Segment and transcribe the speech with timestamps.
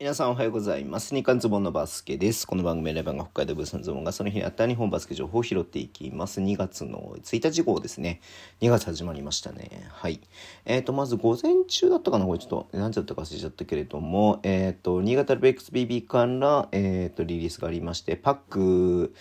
[0.00, 1.14] 皆さんおはようございます。
[1.14, 2.46] 日刊ズボンのバスケです。
[2.46, 6.40] この番組はレバンが北海道ブースのズボンがその日にあった日本バスケ情報を拾っていきます。
[6.40, 8.22] 2月の1日号ですね。
[8.62, 9.86] 2月始まりましたね。
[9.90, 10.22] はい。
[10.64, 12.24] えっ、と、まず午前中だったかな？
[12.24, 19.12] これちょっと何時だったか忘れちゃったけれども、えっ、と、新潟ルベックス BB から、えっ、と、リリースがありまして、パック、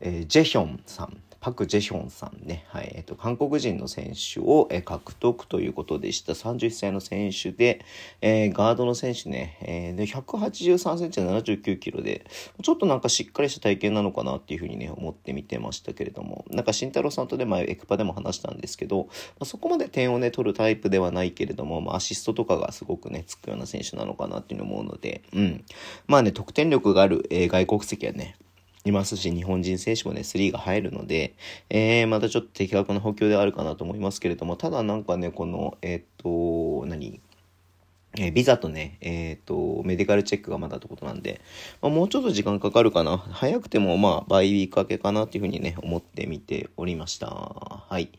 [0.00, 1.16] えージェヒョンさん。
[1.46, 2.90] パク・ジェヒョンさんね、はい。
[2.96, 6.32] えっと韓国人の選手を、え獲得ということでした。
[6.32, 7.84] 31歳の選手で、
[8.20, 12.26] えーガードの選手ね、えーで183センチ79キロで
[12.64, 16.44] ちょっとなんかしっかりした体型なのかなっていうふうにね思って見てましたけれども。
[16.50, 25.64] なんか慎太郎さんとね前エクパでも話したんですけど、まあ、そこまで点をね取るタイプではないけれども、まあ、アシストとかがすごくねつくような選手なのかなっていうのを思うので、うん、
[26.08, 28.34] まあね得点力がある、えー外国籍はね
[28.86, 31.34] いますし、日本人選手もね、3が入るので、
[31.68, 37.20] えー、またちょっと的確な補強であるかなと思いますけれども、ただなんかね、この、えーっと、何？
[38.18, 41.42] えービザとね、えっ、と、メディカルチェックがまだってことなんで、
[41.82, 43.18] まあ、もうちょっと時間かかるかな。
[43.18, 47.75] 早くても、まあ、倍ウィーク明けかなっていうふうにね、思ってみておりました。
[47.96, 48.10] はい。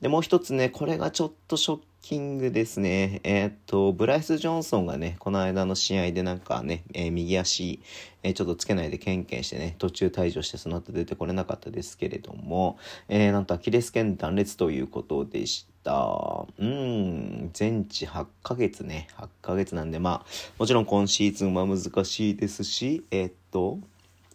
[0.00, 3.20] で、もう一つね、これがちょっとショッキングですね。
[3.22, 7.78] えっ、と、ブライス・ジョンソンがね、この間の試合でなんかね、えー右足、
[8.24, 12.76] えーちょっとつけないでケンケンしてね、途中退場してその後出てこれなかったですけれども、
[13.08, 16.44] えなんとアキレス腱断裂ということでした。
[16.58, 20.26] うん、全治8ヶ月ね、8ヶ月なんで、まあ、
[20.58, 23.78] もちろん今シーズンは難しいですし、えっと、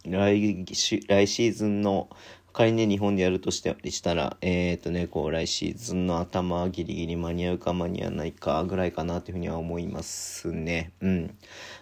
[0.06, 2.08] 来来シーズンの
[2.56, 10.90] 仮にね日本でやるとしてしたらえっ、とねこう来シーズンの頭ギリギリ間に合うか間に合わないかぐらいかなというふうには思いますね。
[11.02, 11.34] うん。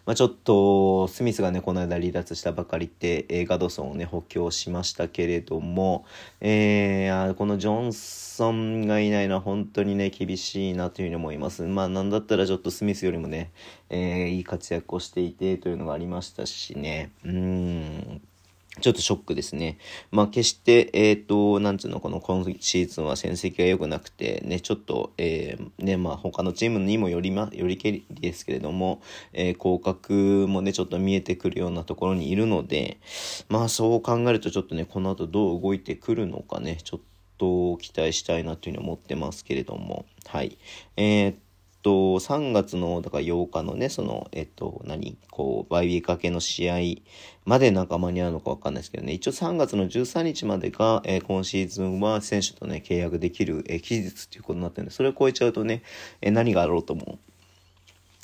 [0.04, 6.06] まあちょっとスミスがねこの間離脱したばかりってえーガドソンをね補強しましたけれども
[6.40, 11.62] えー、あーこのジョンソンがいないのは本当にね厳しいなというふうに思います。
[11.62, 13.52] まあなんだったらちょっとスミスよりもね、
[13.90, 17.12] えーいい活躍をしていてというのがありましたしね。
[17.24, 18.20] うん。
[18.80, 19.78] ちょっとショックですね。
[20.10, 29.00] まあ決して、えっ、と、なんつうの、この今シーズンは戦績が良くなくて、ね、ちょっと、えーね、まあ他のチームにもよりま、よりけりですけれども、
[29.32, 32.98] えー降格もね、ちょっと見えてくるようなところにいるので、
[33.48, 37.00] まあそう考えるとちょっとね、この後どう動いてくるのかね、ちょっ
[37.38, 40.58] と期待したいなというふうに思ってますけれども、はい。
[40.96, 41.34] えー
[41.84, 46.78] と、3月の、だから8日のね、その、えっと、何こう、バイビーかけの試合
[47.44, 55.82] までなんか間に合うのかわかんないですけどね、一応3月の13日までが、えー今シーズンは選手とね、契約できる、えー期日っていうことになってるんで、それを超えちゃうとね、
[56.22, 57.18] えー何があろうとも、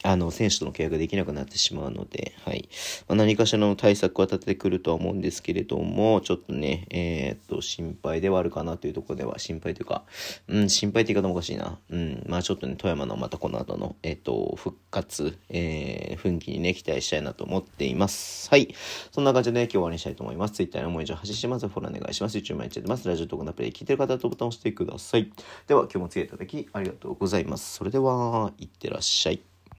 [0.03, 2.69] あの、選手との契約できなくなってしまうので、はい。
[3.06, 10.05] まあ、何かしらの対策は立ててくるとは思うんですけれども、ちょっとね、えーっと、心配ではあるかなというところでは、心配というか、
[10.49, 11.78] うん、心配って言い方もおかしいな。
[11.91, 18.49] うん、まあちょっとね、富山のまたこの後の、えーっと、復活、えー、奮起にね、期待したいなと思っています。
[18.49, 18.75] はい。
[19.12, 20.55] そんな感じで、ね、今日は終わりにしたいと思います。
[20.55, 21.69] Twitter の思い上発信します。
[21.69, 22.38] フォローお願いします。
[22.38, 23.06] YouTube 毎日やってます。
[23.06, 25.31] ラジオとこのアプリで聞いてる方はボタンを押してください。
[25.67, 27.75] では、今日もお付き合いいただきありがとうございます。
[27.75, 29.50] それでは、いってらっしゃい。